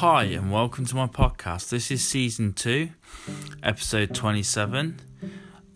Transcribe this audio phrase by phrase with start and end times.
[0.00, 1.68] Hi, and welcome to my podcast.
[1.68, 2.88] This is season two,
[3.62, 4.98] episode 27.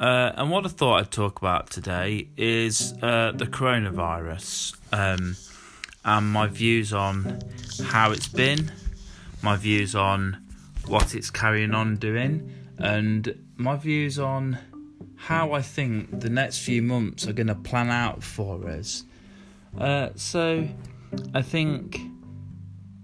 [0.01, 5.37] Uh, and what I thought I'd talk about today is uh, the coronavirus um,
[6.07, 7.39] and my views on
[7.85, 8.73] how it's been,
[9.43, 10.43] my views on
[10.87, 14.57] what it's carrying on doing, and my views on
[15.17, 19.05] how I think the next few months are going to plan out for us.
[19.79, 20.67] Uh, so,
[21.35, 22.01] I think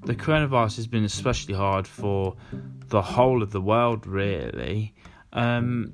[0.04, 2.36] the coronavirus has been especially hard for
[2.88, 4.95] the whole of the world, really.
[5.32, 5.92] Um,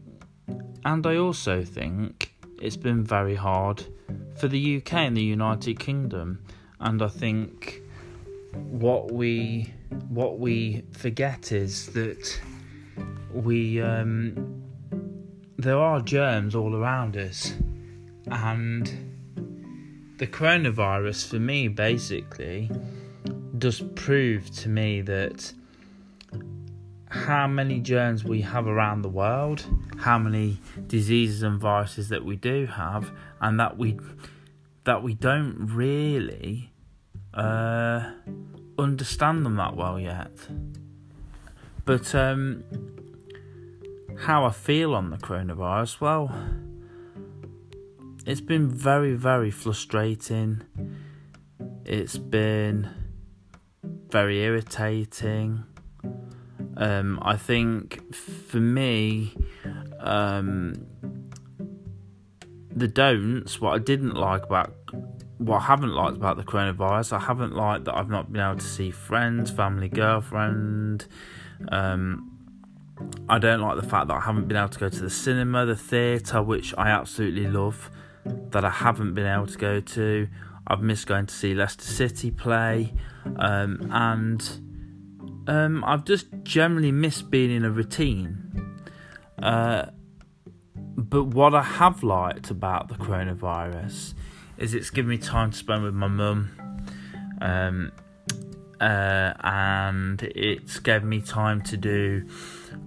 [0.85, 3.85] and I also think it's been very hard
[4.37, 6.43] for the UK and the United Kingdom.
[6.81, 7.83] And I think
[8.53, 9.73] what we
[10.09, 12.41] what we forget is that
[13.33, 14.63] we um,
[15.59, 17.55] there are germs all around us,
[18.31, 18.87] and
[20.19, 22.71] the coronavirus for me basically
[23.59, 25.53] does prove to me that
[27.09, 29.65] how many germs we have around the world,
[29.99, 33.99] how many diseases and viruses that we do have, and that we
[34.85, 36.73] that we don't really
[37.35, 38.11] uh,
[38.79, 40.33] understand them that well yet.
[41.85, 42.65] But um,
[44.19, 46.35] how I feel on the coronavirus, well,
[48.25, 50.63] it's been very, very frustrating.
[51.85, 52.91] It's been
[54.11, 55.65] very irritating.
[56.77, 59.35] Um, I think for me,
[60.01, 60.87] um,
[62.71, 64.75] the don'ts, what I didn't like about,
[65.39, 68.59] what I haven't liked about the coronavirus, I haven't liked that I've not been able
[68.59, 71.07] to see friends, family, girlfriend.
[71.69, 72.33] Um,
[73.29, 75.67] I don't like the fact that I haven't been able to go to the cinema,
[75.67, 77.91] the theatre, which I absolutely love,
[78.25, 80.29] that I haven't been able to go to.
[80.67, 82.93] I've missed going to see Leicester City play,
[83.37, 84.43] um, and
[85.47, 88.75] um, I've just generally missed being in a routine.
[89.41, 89.87] Uh,
[90.97, 94.15] but what I have liked about the coronavirus
[94.59, 96.51] is it's given me time to spend with my mum,
[97.41, 97.93] um,
[98.81, 102.27] uh, and it's given me time to do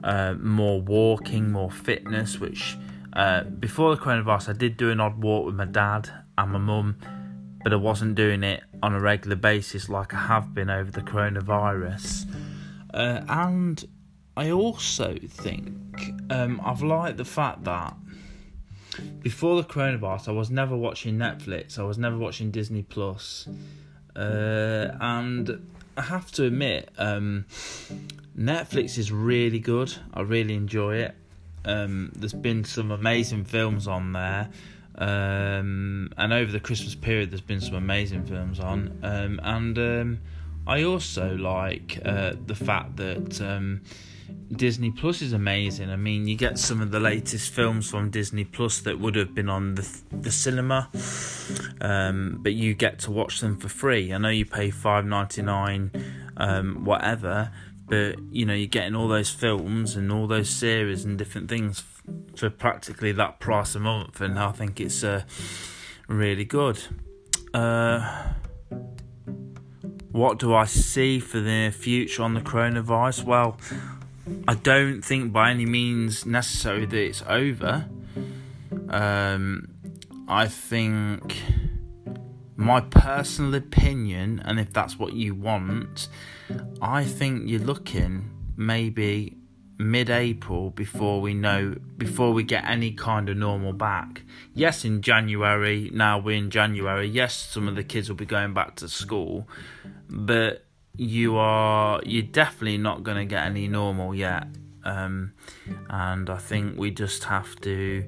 [0.03, 2.39] uh, more walking, more fitness.
[2.39, 2.77] Which
[3.13, 6.59] uh, before the coronavirus, I did do an odd walk with my dad and my
[6.59, 6.97] mum
[7.63, 11.01] but I wasn't doing it on a regular basis like I have been over the
[11.01, 12.25] coronavirus.
[12.93, 13.85] Uh, and
[14.37, 17.93] I also think um, I've liked the fact that
[19.21, 23.47] before the coronavirus, I was never watching Netflix, I was never watching Disney Plus,
[24.15, 27.45] uh, and I have to admit, um,
[28.37, 29.93] Netflix is really good.
[30.13, 31.15] I really enjoy it.
[31.65, 34.49] Um, there's been some amazing films on there.
[34.95, 38.99] Um, and over the Christmas period, there's been some amazing films on.
[39.03, 40.19] Um, and um,
[40.67, 43.81] I also like uh, the fact that um,
[44.51, 45.89] Disney Plus is amazing.
[45.89, 49.33] I mean, you get some of the latest films from Disney Plus that would have
[49.33, 50.89] been on the the cinema,
[51.81, 54.13] um, but you get to watch them for free.
[54.13, 55.91] I know you pay five ninety nine,
[56.37, 57.51] um, whatever,
[57.87, 61.83] but you know you're getting all those films and all those series and different things
[62.39, 65.23] for practically that price a month, and I think it's uh,
[66.07, 66.79] really good.
[67.53, 68.29] Uh,
[70.11, 73.25] what do I see for the future on the coronavirus?
[73.25, 73.57] Well,
[74.47, 77.85] I don't think by any means necessary that it's over.
[78.89, 79.67] Um,
[80.27, 81.41] I think
[82.55, 86.07] my personal opinion, and if that's what you want,
[86.81, 89.38] I think you're looking maybe
[89.79, 94.23] mid-April before we know before we get any kind of normal back.
[94.53, 95.89] Yes, in January.
[95.93, 97.07] Now we're in January.
[97.07, 99.47] Yes, some of the kids will be going back to school,
[100.09, 100.65] but
[100.97, 104.47] you are you're definitely not going to get any normal yet.
[104.83, 105.33] Um,
[105.89, 108.03] and I think we just have to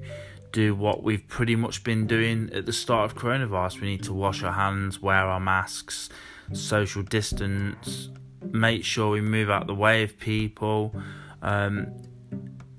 [0.52, 3.80] do what we've pretty much been doing at the start of coronavirus.
[3.80, 6.10] We need to wash our hands, wear our masks,
[6.52, 8.10] social distance,
[8.50, 10.94] make sure we move out the way of people
[11.42, 11.92] um,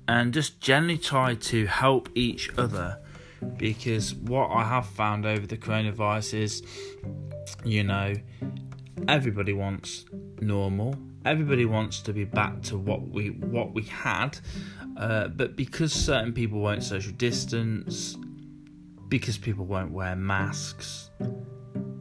[0.08, 2.98] and just generally try to help each other
[3.56, 6.62] because what I have found over the coronavirus is,
[7.64, 8.14] you know,
[9.08, 10.06] everybody wants
[10.40, 10.96] normal.
[11.24, 14.38] Everybody wants to be back to what we what we had,
[14.98, 18.16] uh, but because certain people won't social distance,
[19.08, 21.10] because people won't wear masks,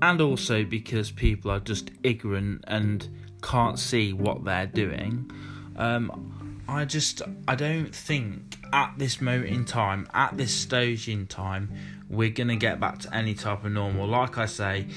[0.02, 3.08] and also because people are just ignorant and
[3.42, 5.32] can't see what they're doing,
[5.78, 11.28] um, I just I don't think at this moment in time, at this stage in
[11.28, 11.70] time,
[12.10, 14.08] we're gonna get back to any type of normal.
[14.08, 14.88] Like I say,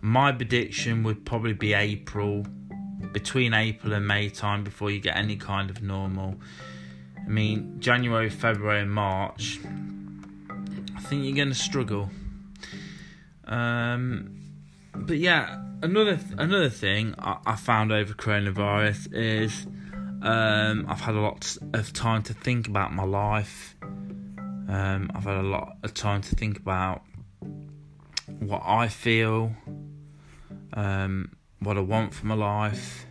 [0.00, 2.46] my prediction would probably be April,
[3.12, 6.36] between April and May time before you get any kind of normal.
[7.18, 9.58] I mean, January, February, and March,
[10.96, 12.10] I think you're to struggle.
[13.46, 14.38] Um,
[14.94, 19.66] but yeah, another th- another thing I-, I found over coronavirus is
[20.26, 23.76] um, I've had a lot of time to think about my life.
[23.82, 27.02] Um, I've had a lot of time to think about
[28.40, 29.52] what I feel,
[30.72, 33.06] um, what I want for my life.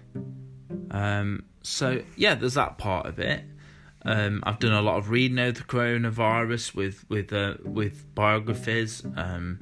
[0.91, 3.45] Um, so yeah, there's that part of it.
[4.03, 9.03] Um, I've done a lot of reading over the coronavirus with with uh, with biographies.
[9.15, 9.59] Um,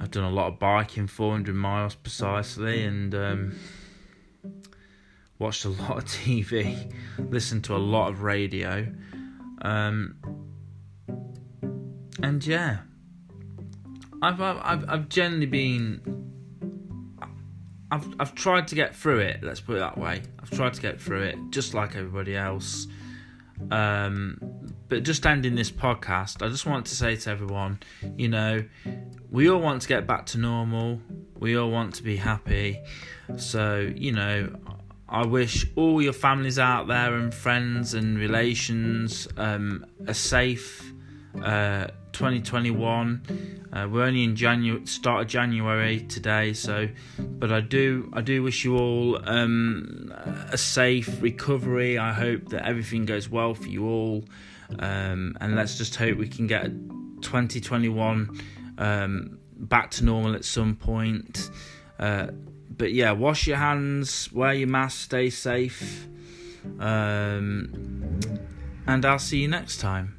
[0.00, 3.14] I've done a lot of biking, 400 miles precisely, and
[5.40, 8.86] watched a lot of TV, listened to a lot of radio,
[9.62, 10.14] um,
[12.22, 12.78] and yeah,
[14.22, 16.28] I've I've I've generally been.
[17.90, 19.42] I've I've tried to get through it.
[19.42, 20.22] Let's put it that way.
[20.40, 22.86] I've tried to get through it, just like everybody else.
[23.70, 24.38] Um,
[24.88, 27.78] but just ending this podcast, I just want to say to everyone,
[28.16, 28.64] you know,
[29.30, 31.00] we all want to get back to normal.
[31.38, 32.80] We all want to be happy.
[33.36, 34.52] So, you know,
[35.10, 40.92] I wish all your families out there and friends and relations um, a safe
[41.42, 43.68] uh, 2021.
[43.72, 48.44] Uh, we're only in January, start of January today, so but I do I do
[48.44, 50.14] wish you all um,
[50.52, 51.98] a safe recovery.
[51.98, 54.24] I hope that everything goes well for you all,
[54.78, 56.66] um, and let's just hope we can get
[57.22, 58.40] 2021
[58.78, 61.50] um, back to normal at some point.
[62.00, 62.28] Uh,
[62.76, 66.08] but yeah, wash your hands, wear your mask, stay safe,
[66.78, 68.18] um,
[68.86, 70.16] and I'll see you next time.